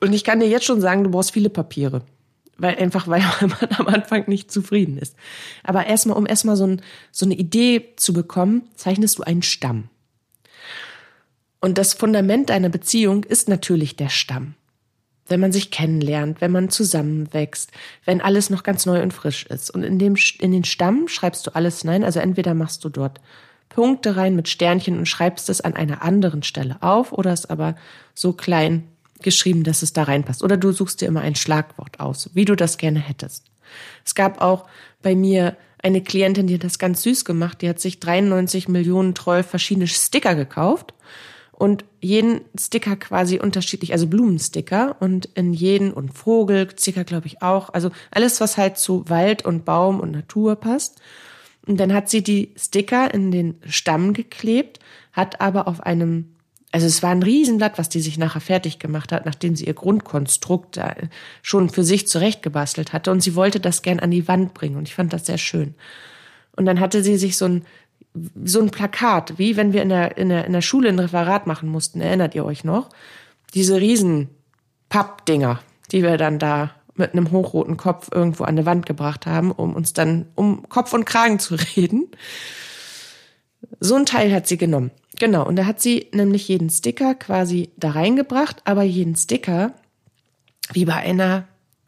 Und 0.00 0.12
ich 0.12 0.24
kann 0.24 0.40
dir 0.40 0.48
jetzt 0.48 0.64
schon 0.64 0.80
sagen, 0.80 1.04
du 1.04 1.10
brauchst 1.10 1.30
viele 1.30 1.48
Papiere. 1.48 2.02
Weil 2.58 2.76
einfach, 2.76 3.06
weil 3.06 3.20
man 3.40 3.70
am 3.78 3.86
Anfang 3.86 4.24
nicht 4.26 4.50
zufrieden 4.50 4.98
ist. 4.98 5.14
Aber 5.62 5.86
erstmal, 5.86 6.16
um 6.16 6.26
erstmal 6.26 6.56
so, 6.56 6.66
ein, 6.66 6.82
so 7.12 7.24
eine 7.24 7.34
Idee 7.34 7.94
zu 7.96 8.12
bekommen, 8.12 8.68
zeichnest 8.74 9.18
du 9.18 9.22
einen 9.22 9.42
Stamm. 9.42 9.88
Und 11.60 11.78
das 11.78 11.94
Fundament 11.94 12.50
deiner 12.50 12.68
Beziehung 12.68 13.22
ist 13.22 13.48
natürlich 13.48 13.96
der 13.96 14.08
Stamm 14.08 14.54
wenn 15.26 15.40
man 15.40 15.52
sich 15.52 15.70
kennenlernt, 15.70 16.40
wenn 16.40 16.52
man 16.52 16.68
zusammenwächst, 16.68 17.70
wenn 18.04 18.20
alles 18.20 18.50
noch 18.50 18.62
ganz 18.62 18.86
neu 18.86 19.02
und 19.02 19.12
frisch 19.12 19.46
ist. 19.46 19.70
Und 19.70 19.82
in 19.82 19.98
dem, 19.98 20.16
in 20.38 20.52
den 20.52 20.64
Stamm 20.64 21.08
schreibst 21.08 21.46
du 21.46 21.54
alles 21.54 21.80
hinein. 21.80 22.04
Also 22.04 22.20
entweder 22.20 22.54
machst 22.54 22.84
du 22.84 22.88
dort 22.88 23.20
Punkte 23.68 24.16
rein 24.16 24.36
mit 24.36 24.48
Sternchen 24.48 24.98
und 24.98 25.06
schreibst 25.06 25.48
es 25.48 25.60
an 25.60 25.74
einer 25.74 26.02
anderen 26.02 26.42
Stelle 26.42 26.76
auf 26.80 27.12
oder 27.12 27.32
ist 27.32 27.50
aber 27.50 27.74
so 28.14 28.32
klein 28.32 28.88
geschrieben, 29.22 29.64
dass 29.64 29.82
es 29.82 29.92
da 29.92 30.04
reinpasst. 30.04 30.42
Oder 30.42 30.56
du 30.56 30.72
suchst 30.72 31.00
dir 31.00 31.06
immer 31.06 31.22
ein 31.22 31.34
Schlagwort 31.34 32.00
aus, 32.00 32.30
wie 32.34 32.44
du 32.44 32.54
das 32.54 32.76
gerne 32.76 33.00
hättest. 33.00 33.46
Es 34.04 34.14
gab 34.14 34.40
auch 34.42 34.66
bei 35.02 35.14
mir 35.14 35.56
eine 35.82 36.02
Klientin, 36.02 36.46
die 36.46 36.54
hat 36.54 36.64
das 36.64 36.78
ganz 36.78 37.02
süß 37.02 37.24
gemacht. 37.24 37.62
Die 37.62 37.68
hat 37.68 37.80
sich 37.80 37.98
93 38.00 38.68
Millionen 38.68 39.14
treu 39.14 39.42
verschiedene 39.42 39.86
Sticker 39.86 40.34
gekauft 40.34 40.94
und 41.56 41.84
jeden 42.00 42.40
Sticker 42.58 42.96
quasi 42.96 43.38
unterschiedlich, 43.38 43.92
also 43.92 44.06
Blumensticker 44.06 44.96
und 45.00 45.26
in 45.34 45.52
jeden 45.52 45.92
und 45.92 46.12
Vogelsticker 46.12 47.04
glaube 47.04 47.26
ich 47.26 47.42
auch, 47.42 47.70
also 47.72 47.90
alles, 48.10 48.40
was 48.40 48.58
halt 48.58 48.76
zu 48.76 49.08
Wald 49.08 49.44
und 49.44 49.64
Baum 49.64 50.00
und 50.00 50.10
Natur 50.10 50.56
passt. 50.56 51.00
Und 51.66 51.78
dann 51.78 51.94
hat 51.94 52.10
sie 52.10 52.22
die 52.22 52.52
Sticker 52.56 53.14
in 53.14 53.30
den 53.30 53.54
Stamm 53.66 54.12
geklebt, 54.12 54.80
hat 55.12 55.40
aber 55.40 55.66
auf 55.68 55.80
einem 55.80 56.34
also 56.74 56.88
es 56.88 57.04
war 57.04 57.10
ein 57.10 57.22
Riesenblatt, 57.22 57.78
was 57.78 57.88
die 57.88 58.00
sich 58.00 58.18
nachher 58.18 58.40
fertig 58.40 58.80
gemacht 58.80 59.12
hat, 59.12 59.26
nachdem 59.26 59.54
sie 59.54 59.66
ihr 59.66 59.74
Grundkonstrukt 59.74 60.80
schon 61.40 61.70
für 61.70 61.84
sich 61.84 62.08
zurechtgebastelt 62.08 62.92
hatte. 62.92 63.12
Und 63.12 63.22
sie 63.22 63.36
wollte 63.36 63.60
das 63.60 63.82
gern 63.82 64.00
an 64.00 64.10
die 64.10 64.26
Wand 64.26 64.54
bringen. 64.54 64.74
Und 64.74 64.88
ich 64.88 64.94
fand 64.96 65.12
das 65.12 65.24
sehr 65.24 65.38
schön. 65.38 65.76
Und 66.56 66.66
dann 66.66 66.80
hatte 66.80 67.04
sie 67.04 67.16
sich 67.16 67.36
so 67.36 67.44
ein, 67.44 67.64
so 68.44 68.60
ein 68.60 68.70
Plakat, 68.70 69.38
wie 69.38 69.56
wenn 69.56 69.72
wir 69.72 69.82
in 69.82 69.88
der, 69.88 70.16
in 70.16 70.28
der, 70.28 70.44
in 70.44 70.52
der 70.52 70.62
Schule 70.62 70.88
ein 70.88 70.98
Referat 70.98 71.46
machen 71.46 71.68
mussten. 71.68 72.00
Erinnert 72.00 72.34
ihr 72.34 72.44
euch 72.44 72.64
noch? 72.64 72.90
Diese 73.54 73.80
riesen 73.80 74.28
Pappdinger, 74.88 75.60
die 75.90 76.02
wir 76.02 76.16
dann 76.16 76.38
da 76.38 76.70
mit 76.96 77.12
einem 77.12 77.32
hochroten 77.32 77.76
Kopf 77.76 78.08
irgendwo 78.12 78.44
an 78.44 78.56
die 78.56 78.66
Wand 78.66 78.86
gebracht 78.86 79.26
haben, 79.26 79.50
um 79.50 79.74
uns 79.74 79.92
dann 79.92 80.26
um 80.36 80.68
Kopf 80.68 80.92
und 80.92 81.04
Kragen 81.04 81.38
zu 81.38 81.56
reden. 81.76 82.08
So 83.80 83.96
ein 83.96 84.06
Teil 84.06 84.32
hat 84.32 84.46
sie 84.46 84.56
genommen. 84.56 84.90
Genau, 85.18 85.46
und 85.46 85.56
da 85.56 85.66
hat 85.66 85.80
sie 85.80 86.08
nämlich 86.12 86.48
jeden 86.48 86.70
Sticker 86.70 87.14
quasi 87.14 87.70
da 87.76 87.90
reingebracht, 87.90 88.62
aber 88.64 88.82
jeden 88.82 89.16
Sticker, 89.16 89.72
wie 90.72 90.84
bei 90.84 90.94
einer, 90.94 91.46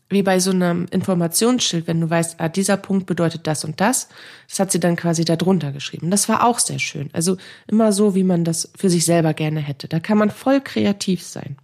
wie 0.08 0.22
bei 0.22 0.38
so 0.38 0.50
einem 0.50 0.86
Informationsschild, 0.90 1.86
wenn 1.86 2.00
du 2.00 2.08
weißt, 2.08 2.36
ah, 2.38 2.48
dieser 2.48 2.76
Punkt 2.76 3.06
bedeutet 3.06 3.46
das 3.46 3.64
und 3.64 3.80
das, 3.80 4.08
das 4.48 4.60
hat 4.60 4.70
sie 4.70 4.80
dann 4.80 4.96
quasi 4.96 5.24
da 5.24 5.36
drunter 5.36 5.72
geschrieben. 5.72 6.10
Das 6.10 6.28
war 6.28 6.44
auch 6.44 6.58
sehr 6.58 6.78
schön. 6.78 7.10
Also 7.12 7.36
immer 7.66 7.92
so, 7.92 8.14
wie 8.14 8.24
man 8.24 8.44
das 8.44 8.70
für 8.76 8.88
sich 8.88 9.04
selber 9.04 9.34
gerne 9.34 9.60
hätte. 9.60 9.88
Da 9.88 9.98
kann 9.98 10.18
man 10.18 10.30
voll 10.30 10.60
kreativ 10.60 11.22
sein. 11.22 11.56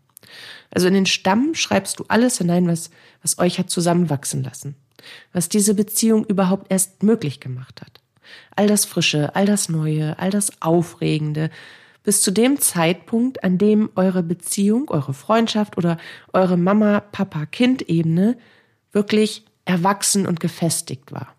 Also 0.70 0.88
in 0.88 0.94
den 0.94 1.06
Stamm 1.06 1.54
schreibst 1.54 2.00
du 2.00 2.04
alles 2.08 2.38
hinein, 2.38 2.66
was, 2.66 2.90
was 3.22 3.38
euch 3.38 3.58
hat 3.58 3.70
zusammenwachsen 3.70 4.42
lassen. 4.42 4.74
Was 5.32 5.48
diese 5.48 5.74
Beziehung 5.74 6.24
überhaupt 6.24 6.66
erst 6.70 7.02
möglich 7.02 7.40
gemacht 7.40 7.80
hat 7.80 8.02
all 8.56 8.66
das 8.66 8.84
Frische, 8.84 9.34
all 9.34 9.46
das 9.46 9.68
Neue, 9.68 10.18
all 10.18 10.30
das 10.30 10.62
Aufregende, 10.62 11.50
bis 12.02 12.22
zu 12.22 12.30
dem 12.30 12.60
Zeitpunkt, 12.60 13.44
an 13.44 13.58
dem 13.58 13.90
eure 13.94 14.22
Beziehung, 14.22 14.90
eure 14.90 15.14
Freundschaft 15.14 15.76
oder 15.76 15.98
eure 16.32 16.56
Mama-Papa-Kind-Ebene 16.56 18.36
wirklich 18.92 19.44
erwachsen 19.64 20.26
und 20.26 20.40
gefestigt 20.40 21.12
war. 21.12 21.34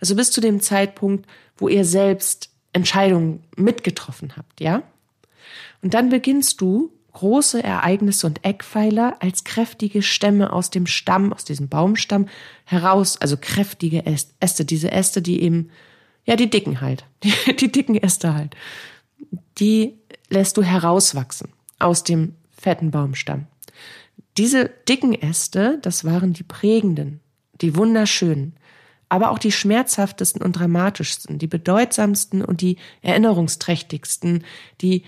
Also 0.00 0.14
bis 0.14 0.30
zu 0.30 0.40
dem 0.40 0.60
Zeitpunkt, 0.60 1.26
wo 1.56 1.68
ihr 1.68 1.84
selbst 1.84 2.50
Entscheidungen 2.72 3.42
mitgetroffen 3.56 4.36
habt, 4.36 4.60
ja? 4.60 4.82
Und 5.82 5.94
dann 5.94 6.10
beginnst 6.10 6.60
du, 6.60 6.92
große 7.12 7.64
Ereignisse 7.64 8.26
und 8.26 8.44
Eckpfeiler 8.44 9.16
als 9.20 9.44
kräftige 9.44 10.02
Stämme 10.02 10.52
aus 10.52 10.68
dem 10.68 10.86
Stamm, 10.86 11.32
aus 11.32 11.46
diesem 11.46 11.70
Baumstamm 11.70 12.28
heraus, 12.64 13.18
also 13.18 13.38
kräftige 13.40 14.04
Äste, 14.04 14.66
diese 14.66 14.92
Äste, 14.92 15.22
die 15.22 15.40
eben 15.42 15.70
ja, 16.26 16.36
die 16.36 16.50
dicken 16.50 16.80
halt. 16.80 17.04
Die, 17.22 17.56
die 17.56 17.72
dicken 17.72 17.94
Äste 17.96 18.34
halt. 18.34 18.54
Die 19.58 19.98
lässt 20.28 20.56
du 20.56 20.62
herauswachsen 20.62 21.52
aus 21.78 22.04
dem 22.04 22.34
fetten 22.50 22.90
Baumstamm. 22.90 23.46
Diese 24.36 24.70
dicken 24.88 25.14
Äste, 25.14 25.78
das 25.82 26.04
waren 26.04 26.32
die 26.32 26.42
prägenden, 26.42 27.20
die 27.60 27.76
wunderschönen, 27.76 28.54
aber 29.08 29.30
auch 29.30 29.38
die 29.38 29.52
schmerzhaftesten 29.52 30.42
und 30.42 30.52
dramatischsten, 30.52 31.38
die 31.38 31.46
bedeutsamsten 31.46 32.44
und 32.44 32.60
die 32.60 32.76
erinnerungsträchtigsten, 33.02 34.44
die, 34.80 35.04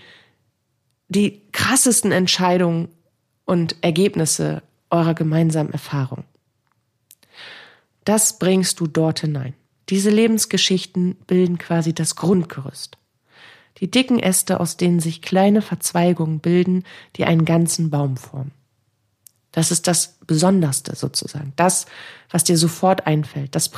die 1.09 1.41
krassesten 1.51 2.11
Entscheidungen 2.11 2.89
und 3.45 3.75
Ergebnisse 3.81 4.63
eurer 4.89 5.13
gemeinsamen 5.13 5.73
Erfahrung. 5.73 6.23
Das 8.05 8.39
bringst 8.39 8.79
du 8.79 8.87
dort 8.87 9.19
hinein. 9.19 9.53
Diese 9.89 10.09
Lebensgeschichten 10.09 11.15
bilden 11.27 11.57
quasi 11.57 11.93
das 11.93 12.15
Grundgerüst. 12.15 12.98
Die 13.77 13.89
dicken 13.89 14.19
Äste, 14.19 14.59
aus 14.59 14.77
denen 14.77 14.99
sich 14.99 15.21
kleine 15.21 15.61
Verzweigungen 15.61 16.39
bilden, 16.39 16.83
die 17.15 17.25
einen 17.25 17.45
ganzen 17.45 17.89
Baum 17.89 18.17
formen. 18.17 18.51
Das 19.51 19.71
ist 19.71 19.87
das 19.87 20.19
Besonderste 20.27 20.95
sozusagen. 20.95 21.53
Das, 21.55 21.85
was 22.29 22.43
dir 22.43 22.57
sofort 22.57 23.07
einfällt. 23.07 23.55
Das 23.55 23.71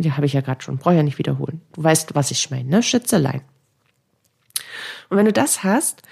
ja, 0.00 0.16
habe 0.16 0.26
ich 0.26 0.34
ja 0.34 0.40
gerade 0.40 0.62
schon, 0.62 0.78
brauche 0.78 0.94
ja 0.94 1.02
nicht 1.02 1.18
wiederholen. 1.18 1.62
Du 1.72 1.82
weißt, 1.82 2.14
was 2.14 2.30
ich 2.30 2.50
meine, 2.50 2.68
ne? 2.68 2.82
Schätzelein. 2.82 3.42
Und 5.08 5.16
wenn 5.16 5.26
du 5.26 5.32
das 5.32 5.64
hast, 5.64 6.02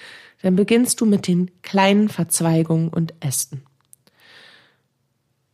dann 0.42 0.56
beginnst 0.56 1.00
du 1.00 1.06
mit 1.06 1.26
den 1.26 1.50
kleinen 1.62 2.08
Verzweigungen 2.08 2.88
und 2.88 3.14
Ästen. 3.20 3.62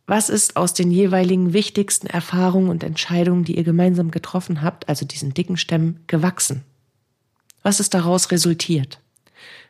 Was 0.07 0.29
ist 0.29 0.57
aus 0.57 0.73
den 0.73 0.91
jeweiligen 0.91 1.53
wichtigsten 1.53 2.07
Erfahrungen 2.07 2.69
und 2.69 2.83
Entscheidungen, 2.83 3.45
die 3.45 3.55
ihr 3.55 3.63
gemeinsam 3.63 4.11
getroffen 4.11 4.61
habt, 4.61 4.89
also 4.89 5.05
diesen 5.05 5.33
dicken 5.33 5.55
Stämmen, 5.55 6.03
gewachsen? 6.07 6.63
Was 7.63 7.79
ist 7.79 7.93
daraus 7.93 8.31
resultiert? 8.31 8.99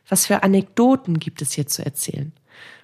Was 0.07 0.25
für 0.25 0.43
Anekdoten 0.43 1.19
gibt 1.19 1.41
es 1.41 1.53
hier 1.53 1.67
zu 1.67 1.83
erzählen? 1.85 2.33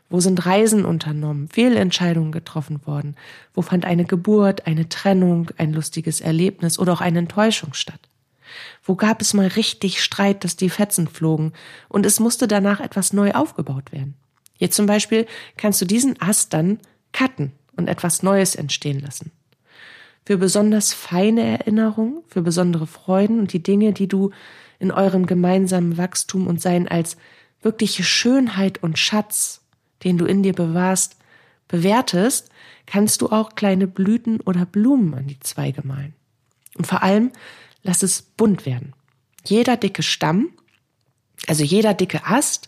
Wo 0.09 0.21
sind 0.21 0.45
Reisen 0.45 0.85
unternommen, 0.85 1.49
Fehlentscheidungen 1.49 2.31
getroffen 2.31 2.85
worden? 2.85 3.15
Wo 3.53 3.61
fand 3.61 3.85
eine 3.85 4.05
Geburt, 4.05 4.65
eine 4.65 4.87
Trennung, 4.87 5.51
ein 5.57 5.73
lustiges 5.73 6.21
Erlebnis 6.21 6.79
oder 6.79 6.93
auch 6.93 7.01
eine 7.01 7.19
Enttäuschung 7.19 7.73
statt? 7.73 7.99
Wo 8.83 8.95
gab 8.95 9.21
es 9.21 9.33
mal 9.33 9.47
richtig 9.47 10.01
Streit, 10.01 10.43
dass 10.43 10.55
die 10.55 10.69
Fetzen 10.69 11.07
flogen 11.07 11.51
und 11.89 12.05
es 12.05 12.21
musste 12.21 12.47
danach 12.47 12.79
etwas 12.79 13.11
neu 13.11 13.31
aufgebaut 13.31 13.91
werden? 13.91 14.15
Hier 14.53 14.71
zum 14.71 14.85
Beispiel 14.85 15.27
kannst 15.57 15.81
du 15.81 15.85
diesen 15.85 16.19
Ast 16.21 16.53
dann 16.53 16.79
cutten 17.11 17.51
und 17.75 17.89
etwas 17.89 18.23
Neues 18.23 18.55
entstehen 18.55 19.01
lassen. 19.01 19.31
Für 20.27 20.37
besonders 20.37 20.91
feine 20.91 21.41
Erinnerungen, 21.41 22.21
für 22.27 22.41
besondere 22.41 22.85
Freuden 22.85 23.39
und 23.39 23.53
die 23.53 23.63
Dinge, 23.63 23.93
die 23.93 24.09
du 24.09 24.31
in 24.77 24.91
eurem 24.91 25.25
gemeinsamen 25.25 25.97
Wachstum 25.97 26.47
und 26.47 26.59
Sein 26.59 26.89
als 26.89 27.15
wirkliche 27.61 28.03
Schönheit 28.03 28.83
und 28.83 28.99
Schatz, 28.99 29.61
den 30.03 30.17
du 30.17 30.25
in 30.25 30.43
dir 30.43 30.51
bewahrst, 30.51 31.15
bewertest, 31.69 32.49
kannst 32.85 33.21
du 33.21 33.29
auch 33.29 33.55
kleine 33.55 33.87
Blüten 33.87 34.41
oder 34.41 34.65
Blumen 34.65 35.13
an 35.13 35.27
die 35.27 35.39
Zweige 35.39 35.87
malen. 35.87 36.13
Und 36.75 36.87
vor 36.87 37.03
allem 37.03 37.31
lass 37.83 38.03
es 38.03 38.21
bunt 38.21 38.65
werden. 38.65 38.91
Jeder 39.45 39.77
dicke 39.77 40.03
Stamm, 40.03 40.49
also 41.47 41.63
jeder 41.63 41.93
dicke 41.93 42.25
Ast, 42.25 42.67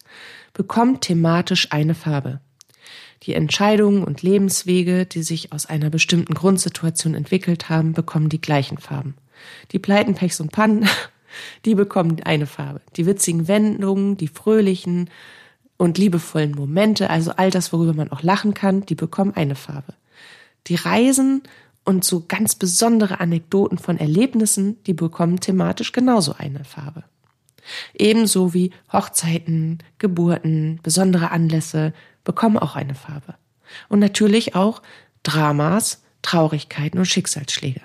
bekommt 0.53 1.01
thematisch 1.01 1.73
eine 1.73 1.93
Farbe. 1.93 2.39
Die 3.23 3.33
Entscheidungen 3.33 4.03
und 4.03 4.21
Lebenswege, 4.21 5.05
die 5.05 5.23
sich 5.23 5.51
aus 5.51 5.65
einer 5.65 5.89
bestimmten 5.89 6.33
Grundsituation 6.33 7.15
entwickelt 7.15 7.69
haben, 7.69 7.93
bekommen 7.93 8.29
die 8.29 8.41
gleichen 8.41 8.77
Farben. 8.77 9.15
Die 9.71 9.79
Pleiten, 9.79 10.15
Pechs 10.15 10.39
und 10.39 10.51
Pannen, 10.51 10.87
die 11.65 11.75
bekommen 11.75 12.21
eine 12.23 12.47
Farbe. 12.47 12.81
Die 12.95 13.05
witzigen 13.05 13.47
Wendungen, 13.47 14.15
die 14.17 14.27
fröhlichen 14.27 15.09
und 15.77 15.97
liebevollen 15.97 16.51
Momente, 16.51 17.09
also 17.09 17.31
all 17.31 17.51
das, 17.51 17.71
worüber 17.73 17.93
man 17.93 18.11
auch 18.11 18.23
lachen 18.23 18.53
kann, 18.53 18.85
die 18.85 18.95
bekommen 18.95 19.33
eine 19.35 19.55
Farbe. 19.55 19.93
Die 20.67 20.75
Reisen 20.75 21.43
und 21.85 22.03
so 22.03 22.25
ganz 22.27 22.55
besondere 22.55 23.19
Anekdoten 23.19 23.77
von 23.77 23.97
Erlebnissen, 23.97 24.81
die 24.83 24.93
bekommen 24.93 25.39
thematisch 25.39 25.91
genauso 25.91 26.35
eine 26.37 26.63
Farbe. 26.63 27.03
Ebenso 27.93 28.53
wie 28.53 28.71
Hochzeiten, 28.91 29.79
Geburten, 29.97 30.79
besondere 30.83 31.31
Anlässe, 31.31 31.93
bekommen 32.23 32.57
auch 32.57 32.75
eine 32.75 32.95
Farbe. 32.95 33.35
Und 33.87 33.99
natürlich 33.99 34.55
auch 34.55 34.81
Dramas, 35.23 36.01
Traurigkeiten 36.21 36.99
und 36.99 37.05
Schicksalsschläge. 37.05 37.81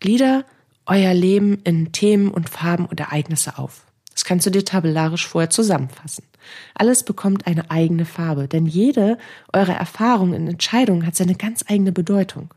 Glieder 0.00 0.44
euer 0.86 1.14
Leben 1.14 1.60
in 1.64 1.92
Themen 1.92 2.30
und 2.30 2.48
Farben 2.48 2.86
und 2.86 3.00
Ereignisse 3.00 3.58
auf. 3.58 3.86
Das 4.12 4.24
kannst 4.24 4.46
du 4.46 4.50
dir 4.50 4.64
tabellarisch 4.64 5.26
vorher 5.26 5.50
zusammenfassen. 5.50 6.24
Alles 6.74 7.04
bekommt 7.04 7.46
eine 7.46 7.70
eigene 7.70 8.04
Farbe, 8.04 8.48
denn 8.48 8.66
jede 8.66 9.16
eurer 9.52 9.74
Erfahrungen 9.74 10.42
und 10.42 10.48
Entscheidungen 10.48 11.06
hat 11.06 11.16
seine 11.16 11.34
ganz 11.34 11.64
eigene 11.68 11.92
Bedeutung. 11.92 12.52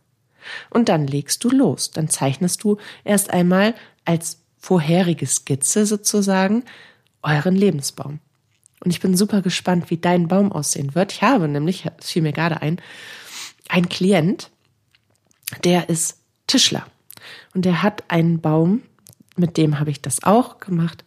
Und 0.69 0.89
dann 0.89 1.07
legst 1.07 1.43
du 1.43 1.50
los, 1.50 1.91
dann 1.91 2.10
zeichnest 2.10 2.63
du 2.63 2.77
erst 3.03 3.31
einmal 3.31 3.74
als 4.03 4.41
vorherige 4.57 5.25
Skizze 5.27 5.86
sozusagen 5.86 6.63
euren 7.22 7.55
Lebensbaum. 7.55 8.19
Und 8.84 8.91
ich 8.91 9.00
bin 9.00 9.15
super 9.15 9.41
gespannt, 9.41 9.89
wie 9.89 9.98
dein 9.98 10.27
Baum 10.27 10.51
aussehen 10.51 10.96
wird. 10.96 11.13
Ich 11.13 11.22
habe 11.22 11.48
nämlich, 11.48 11.86
es 12.00 12.12
fiel 12.12 12.22
mir 12.22 12.34
gerade 12.34 12.62
ein, 12.62 12.79
ein 13.70 13.89
Klient, 13.89 14.51
der 15.63 15.89
ist 15.89 16.20
Tischler. 16.48 16.86
Und 17.53 17.65
der 17.65 17.82
hat 17.82 18.03
einen 18.10 18.41
Baum, 18.41 18.84
mit 19.36 19.58
dem 19.58 19.79
habe 19.79 19.89
ich 19.89 20.01
das 20.01 20.24
auch 20.24 20.60
gemacht. 20.60 21.03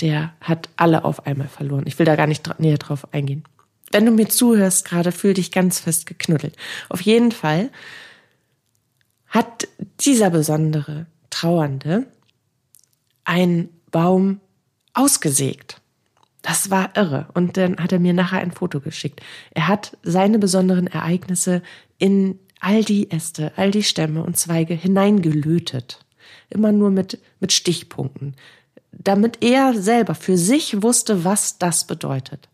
Der 0.00 0.34
hat 0.40 0.68
alle 0.76 1.04
auf 1.04 1.26
einmal 1.26 1.48
verloren. 1.48 1.84
Ich 1.86 1.98
will 1.98 2.06
da 2.06 2.16
gar 2.16 2.26
nicht 2.26 2.58
näher 2.58 2.78
drauf 2.78 3.12
eingehen. 3.12 3.44
Wenn 3.90 4.06
du 4.06 4.12
mir 4.12 4.28
zuhörst 4.28 4.84
gerade, 4.84 5.12
fühl 5.12 5.34
dich 5.34 5.52
ganz 5.52 5.78
fest 5.78 6.06
geknuddelt. 6.06 6.56
Auf 6.88 7.00
jeden 7.00 7.30
Fall 7.30 7.70
hat 9.28 9.68
dieser 10.00 10.30
besondere 10.30 11.06
Trauernde 11.30 12.06
einen 13.24 13.68
Baum 13.90 14.40
ausgesägt. 14.94 15.80
Das 16.44 16.70
war 16.70 16.94
irre. 16.94 17.26
Und 17.32 17.56
dann 17.56 17.78
hat 17.78 17.90
er 17.90 17.98
mir 17.98 18.12
nachher 18.12 18.40
ein 18.40 18.52
Foto 18.52 18.78
geschickt. 18.80 19.22
Er 19.52 19.66
hat 19.66 19.96
seine 20.02 20.38
besonderen 20.38 20.86
Ereignisse 20.86 21.62
in 21.96 22.38
all 22.60 22.84
die 22.84 23.10
Äste, 23.10 23.50
all 23.56 23.70
die 23.70 23.82
Stämme 23.82 24.22
und 24.22 24.36
Zweige 24.36 24.74
hineingelötet. 24.74 26.04
Immer 26.50 26.70
nur 26.70 26.90
mit, 26.90 27.18
mit 27.40 27.52
Stichpunkten. 27.52 28.36
damit 28.92 29.42
er 29.42 29.74
selber 29.74 30.14
für 30.14 30.36
sich 30.36 30.82
wusste, 30.82 31.24
was 31.24 31.58
das 31.58 31.86
bedeutet. 31.86 32.48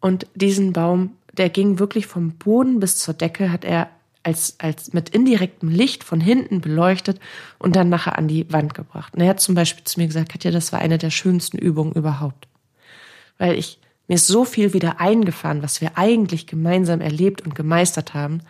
Und 0.00 0.26
diesen 0.34 0.72
Baum, 0.72 1.16
der 1.36 1.50
ging 1.50 1.78
wirklich 1.78 2.06
vom 2.06 2.32
Boden 2.32 2.80
bis 2.80 2.96
zur 2.96 3.14
Decke, 3.14 3.50
hat 3.50 3.64
er 3.64 3.90
als, 4.26 4.56
als 4.58 4.92
mit 4.92 5.10
indirektem 5.10 5.68
Licht 5.68 6.02
von 6.02 6.20
hinten 6.20 6.60
beleuchtet 6.60 7.20
und 7.58 7.76
dann 7.76 7.88
nachher 7.88 8.18
an 8.18 8.26
die 8.26 8.52
Wand 8.52 8.74
gebracht. 8.74 9.14
Und 9.14 9.20
er 9.20 9.28
hat 9.28 9.40
zum 9.40 9.54
Beispiel 9.54 9.84
zu 9.84 10.00
mir 10.00 10.08
gesagt, 10.08 10.30
Katja, 10.30 10.50
das 10.50 10.72
war 10.72 10.80
eine 10.80 10.98
der 10.98 11.10
schönsten 11.10 11.58
Übungen 11.58 11.92
überhaupt. 11.92 12.48
Weil 13.38 13.56
ich, 13.56 13.78
mir 14.08 14.16
ist 14.16 14.26
so 14.26 14.44
viel 14.44 14.72
wieder 14.72 15.00
eingefahren, 15.00 15.62
was 15.62 15.80
wir 15.80 15.96
eigentlich 15.96 16.48
gemeinsam 16.48 17.00
erlebt 17.00 17.42
und 17.42 17.54
gemeistert 17.54 18.14
haben, 18.14 18.40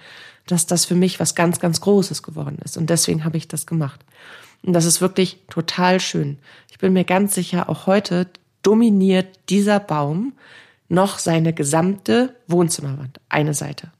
dass 0.46 0.64
das 0.64 0.86
für 0.86 0.94
mich 0.94 1.20
was 1.20 1.34
ganz, 1.34 1.60
ganz 1.60 1.82
Großes 1.82 2.22
geworden 2.22 2.58
ist. 2.64 2.78
Und 2.78 2.88
deswegen 2.88 3.24
habe 3.24 3.36
ich 3.36 3.46
das 3.46 3.66
gemacht. 3.66 4.00
Und 4.62 4.72
das 4.72 4.86
ist 4.86 5.02
wirklich 5.02 5.40
total 5.50 6.00
schön. 6.00 6.38
Ich 6.70 6.78
bin 6.78 6.94
mir 6.94 7.04
ganz 7.04 7.34
sicher, 7.34 7.68
auch 7.68 7.86
heute 7.86 8.28
dominiert 8.62 9.38
dieser 9.50 9.78
Baum 9.78 10.32
noch 10.88 11.18
seine 11.18 11.52
gesamte 11.52 12.34
Wohnzimmerwand. 12.46 13.20
Eine 13.28 13.52
Seite. 13.52 13.90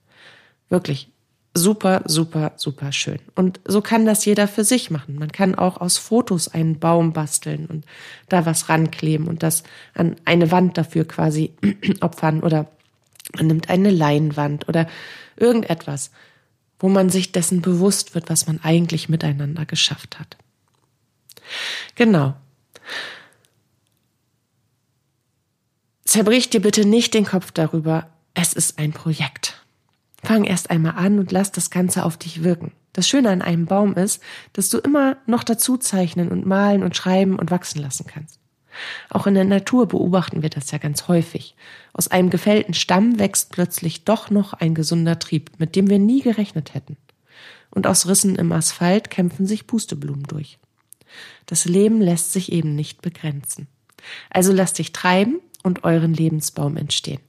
Wirklich 0.71 1.11
super, 1.57 2.03
super, 2.05 2.53
super 2.57 2.93
schön. 2.93 3.19
Und 3.35 3.61
so 3.65 3.81
kann 3.81 4.07
das 4.07 4.25
jeder 4.25 4.47
für 4.47 4.65
sich 4.65 4.91
machen. 4.91 5.17
Man 5.19 5.33
kann 5.33 5.55
auch 5.55 5.81
aus 5.81 5.99
Fotos 5.99 6.49
einen 6.49 6.79
Baum 6.79 7.13
basteln 7.13 7.67
und 7.67 7.85
da 8.29 8.47
was 8.47 8.69
rankleben 8.69 9.27
und 9.27 9.43
das 9.43 9.63
an 9.95 10.17
eine 10.25 10.51
Wand 10.51 10.79
dafür 10.79 11.07
quasi 11.07 11.53
opfern 12.01 12.43
oder 12.43 12.71
man 13.35 13.49
nimmt 13.49 13.71
eine 13.71 13.91
Leinwand 13.91 14.69
oder 14.69 14.87
irgendetwas, 15.37 16.11
wo 16.79 16.89
man 16.89 17.11
sich 17.11 17.33
dessen 17.33 17.63
bewusst 17.63 18.15
wird, 18.15 18.31
was 18.31 18.47
man 18.47 18.61
eigentlich 18.63 19.09
miteinander 19.09 19.67
geschafft 19.67 20.19
hat. 20.19 20.37
Genau. 21.95 22.35
Zerbrich 26.05 26.51
dir 26.51 26.61
bitte 26.61 26.85
nicht 26.85 27.15
den 27.15 27.25
Kopf 27.27 27.51
darüber, 27.51 28.09
es 28.35 28.53
ist 28.53 28.79
ein 28.79 28.93
Projekt. 28.93 29.66
Fang 30.27 30.45
erst 30.45 30.71
einmal 30.71 30.97
an 30.97 31.19
und 31.19 31.31
lass 31.31 31.53
das 31.53 31.71
Ganze 31.71 32.05
auf 32.05 32.17
dich 32.17 32.43
wirken. 32.43 32.73
Das 32.93 33.09
Schöne 33.09 33.31
an 33.31 33.43
einem 33.43 33.67
Baum 33.67 33.95
ist, 33.95 34.23
dass 34.55 34.71
du 34.71 34.79
immer 34.79 35.19
noch 35.27 35.45
dazu 35.45 35.77
zeichnen 35.77 36.31
und 36.31 36.47
malen 36.47 36.83
und 36.83 36.97
schreiben 36.97 37.39
und 37.39 37.51
wachsen 37.51 37.81
lassen 37.81 38.07
kannst. 38.07 38.41
Auch 39.09 39.27
in 39.27 39.35
der 39.35 39.45
Natur 39.45 39.87
beobachten 39.87 40.43
wir 40.43 40.51
das 40.51 40.71
ja 40.71 40.79
ganz 40.79 41.09
häufig. 41.09 41.55
Aus 41.93 42.09
einem 42.09 42.31
gefällten 42.31 42.75
Stamm 42.75 43.19
wächst 43.19 43.53
plötzlich 43.53 44.05
doch 44.05 44.31
noch 44.31 44.53
ein 44.53 44.75
gesunder 44.75 45.19
Trieb, 45.19 45.53
mit 45.59 45.77
dem 45.77 45.89
wir 45.89 45.99
nie 45.99 46.23
gerechnet 46.23 46.75
hätten. 46.75 46.97
Und 47.71 47.87
aus 47.87 48.09
Rissen 48.09 48.37
im 48.37 48.53
Asphalt 48.53 49.11
kämpfen 49.11 49.47
sich 49.47 49.67
Pusteblumen 49.67 50.25
durch. 50.25 50.59
Das 51.47 51.67
Leben 51.67 52.01
lässt 52.01 52.33
sich 52.33 52.51
eben 52.51 52.75
nicht 52.75 53.01
begrenzen. 53.01 53.69
Also 54.31 54.53
lass 54.53 54.73
dich 54.73 54.93
treiben 54.93 55.41
und 55.63 55.85
euren 55.85 56.15
Lebensbaum 56.15 56.77
entstehen. 56.77 57.21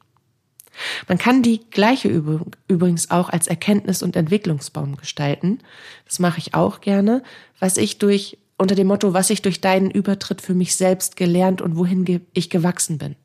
Man 1.07 1.17
kann 1.17 1.43
die 1.43 1.61
gleiche 1.69 2.07
Übung 2.07 2.55
übrigens 2.67 3.11
auch 3.11 3.29
als 3.29 3.47
Erkenntnis- 3.47 4.03
und 4.03 4.15
Entwicklungsbaum 4.15 4.97
gestalten. 4.97 5.59
Das 6.05 6.19
mache 6.19 6.39
ich 6.39 6.53
auch 6.53 6.81
gerne, 6.81 7.23
was 7.59 7.77
ich 7.77 7.97
durch 7.97 8.37
unter 8.57 8.75
dem 8.75 8.87
Motto, 8.87 9.13
was 9.13 9.29
ich 9.29 9.41
durch 9.41 9.61
deinen 9.61 9.91
Übertritt 9.91 10.41
für 10.41 10.55
mich 10.55 10.75
selbst 10.75 11.15
gelernt 11.15 11.61
und 11.61 11.77
wohin 11.77 12.21
ich 12.33 12.49
gewachsen 12.49 12.97
bin, 12.97 13.15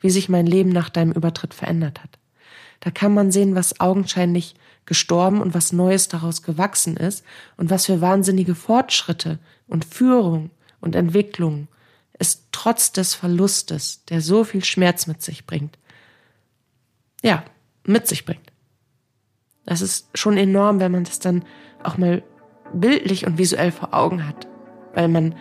wie 0.00 0.10
sich 0.10 0.28
mein 0.28 0.46
Leben 0.46 0.70
nach 0.70 0.88
deinem 0.88 1.12
Übertritt 1.12 1.52
verändert 1.52 2.02
hat. 2.02 2.18
Da 2.80 2.90
kann 2.90 3.12
man 3.12 3.30
sehen, 3.30 3.54
was 3.54 3.80
augenscheinlich 3.80 4.54
gestorben 4.86 5.42
und 5.42 5.52
was 5.52 5.72
Neues 5.72 6.08
daraus 6.08 6.42
gewachsen 6.42 6.96
ist 6.96 7.22
und 7.58 7.68
was 7.68 7.86
für 7.86 8.00
wahnsinnige 8.00 8.54
Fortschritte 8.54 9.38
und 9.66 9.84
Führung 9.84 10.50
und 10.80 10.96
Entwicklung 10.96 11.68
es 12.18 12.44
trotz 12.52 12.92
des 12.92 13.14
Verlustes, 13.14 14.04
der 14.06 14.20
so 14.20 14.44
viel 14.44 14.64
Schmerz 14.64 15.06
mit 15.06 15.22
sich 15.22 15.46
bringt, 15.46 15.78
ja, 17.22 17.44
mit 17.84 18.06
sich 18.06 18.24
bringt. 18.24 18.52
Das 19.66 19.80
ist 19.80 20.08
schon 20.14 20.36
enorm, 20.36 20.80
wenn 20.80 20.92
man 20.92 21.04
das 21.04 21.18
dann 21.18 21.44
auch 21.82 21.98
mal 21.98 22.22
bildlich 22.72 23.26
und 23.26 23.38
visuell 23.38 23.70
vor 23.70 23.94
Augen 23.94 24.26
hat, 24.26 24.46
weil 24.94 25.08
man 25.08 25.34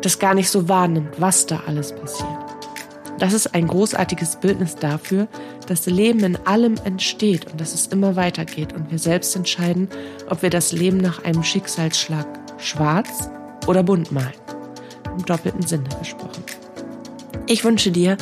das 0.00 0.18
gar 0.18 0.34
nicht 0.34 0.50
so 0.50 0.68
wahrnimmt, 0.68 1.20
was 1.20 1.46
da 1.46 1.62
alles 1.66 1.94
passiert. 1.94 2.28
Das 3.18 3.32
ist 3.32 3.54
ein 3.54 3.68
großartiges 3.68 4.40
Bildnis 4.40 4.74
dafür, 4.74 5.28
dass 5.68 5.82
das 5.82 5.86
Leben 5.86 6.24
in 6.24 6.36
allem 6.44 6.74
entsteht 6.84 7.50
und 7.50 7.60
dass 7.60 7.74
es 7.74 7.86
immer 7.86 8.16
weitergeht 8.16 8.72
und 8.72 8.90
wir 8.90 8.98
selbst 8.98 9.36
entscheiden, 9.36 9.88
ob 10.28 10.42
wir 10.42 10.50
das 10.50 10.72
Leben 10.72 10.96
nach 10.96 11.22
einem 11.24 11.44
Schicksalsschlag 11.44 12.26
schwarz 12.58 13.30
oder 13.68 13.84
bunt 13.84 14.10
malen. 14.10 14.32
Im 15.16 15.24
doppelten 15.24 15.62
Sinne 15.62 15.88
gesprochen. 16.00 16.42
Ich 17.46 17.64
wünsche 17.64 17.92
dir 17.92 18.16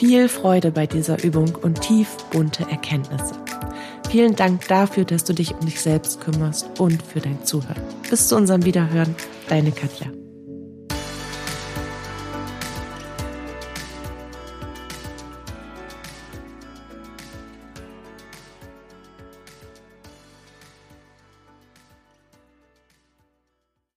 viel 0.00 0.30
Freude 0.30 0.70
bei 0.70 0.86
dieser 0.86 1.22
Übung 1.22 1.54
und 1.60 1.82
tief 1.82 2.16
bunte 2.30 2.62
Erkenntnisse. 2.70 3.34
Vielen 4.08 4.34
Dank 4.34 4.66
dafür, 4.66 5.04
dass 5.04 5.24
du 5.24 5.34
dich 5.34 5.52
um 5.52 5.60
dich 5.60 5.78
selbst 5.78 6.22
kümmerst 6.22 6.80
und 6.80 7.02
für 7.02 7.20
dein 7.20 7.44
Zuhören. 7.44 7.82
Bis 8.08 8.26
zu 8.26 8.34
unserem 8.34 8.64
Wiederhören, 8.64 9.14
deine 9.50 9.72
Katja. 9.72 10.06